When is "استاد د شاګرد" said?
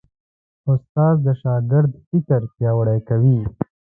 0.71-1.91